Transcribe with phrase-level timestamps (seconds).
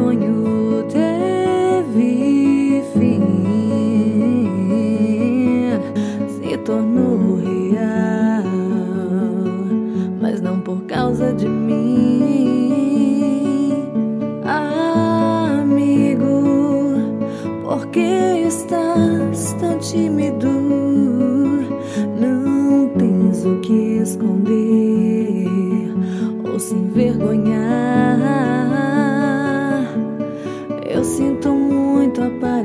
[0.00, 3.22] sonho teve fim,
[6.26, 8.44] se tornou real,
[10.20, 12.94] mas não por causa de mim,
[15.52, 16.40] amigo.
[17.62, 20.48] Por que estás tão tímido?
[22.18, 25.46] Não tens o que esconder
[26.50, 28.39] ou se envergonhar.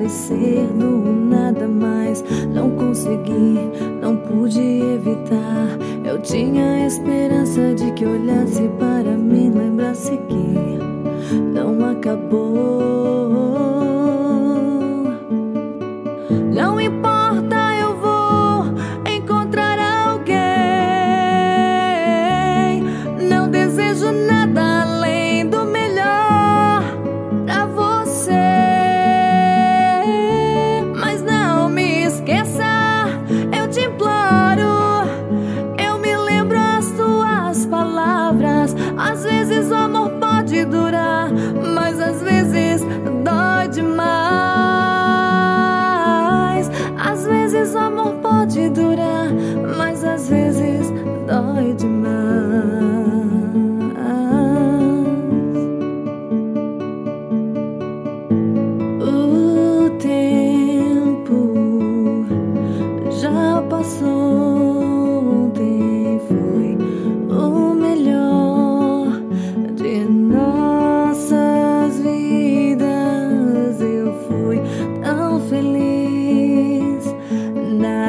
[0.06, 2.23] aparecer no nada mais.
[2.53, 5.78] Não consegui, não pude evitar.
[6.03, 13.65] Eu tinha esperança de que olhasse para mim, lembrasse que não acabou.
[48.26, 48.95] pode doer.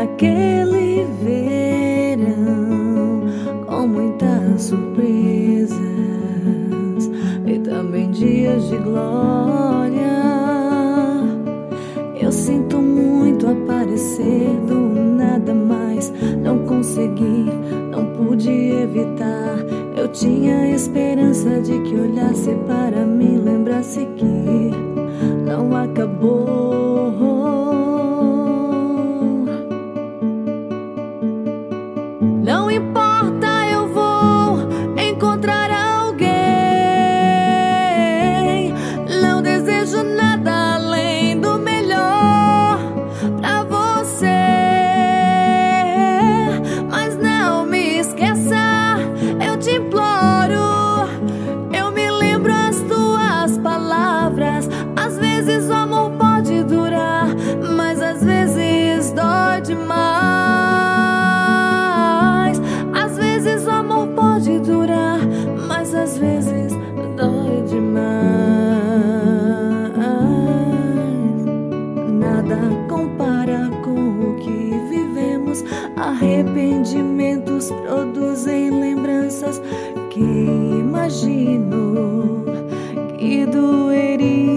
[0.06, 3.22] naquele verão
[3.66, 5.76] com muitas surpresas
[7.44, 10.06] e também dias de glória.
[12.20, 14.76] Eu sinto muito aparecer do
[15.16, 16.12] nada mais,
[16.42, 17.50] não consegui,
[17.90, 19.58] não pude evitar.
[19.96, 24.70] Eu tinha esperança de que olhasse para mim, lembrasse que
[25.44, 26.95] não acabou.
[32.78, 33.05] ah
[76.96, 79.60] sentimentos produzem lembranças
[80.10, 81.64] que imagino
[83.18, 84.55] que doeria.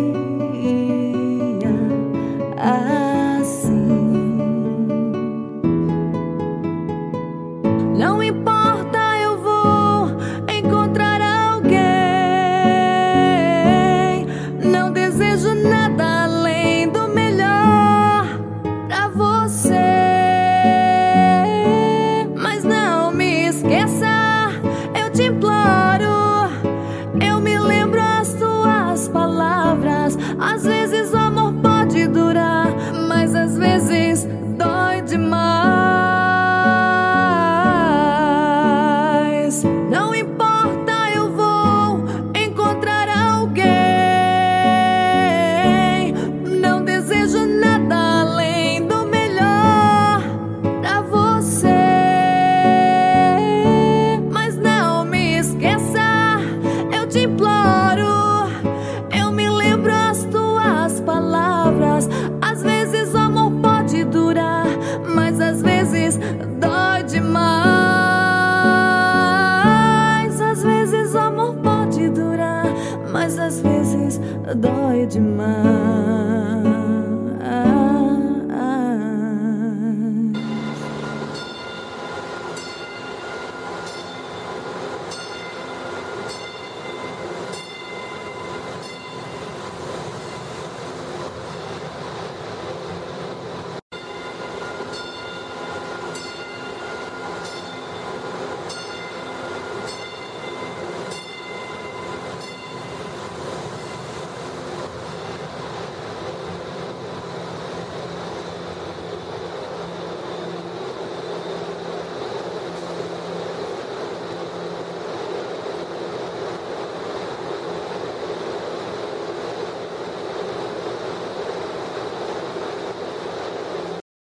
[75.19, 75.78] My.